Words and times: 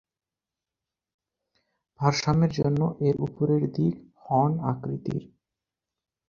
ভারসাম্যের 1.99 2.51
জন্য 2.59 2.79
এর 3.07 3.15
উপরের 3.27 3.63
দিক 3.75 3.93
"হর্ন" 4.23 4.53
আকৃতির। 4.71 5.23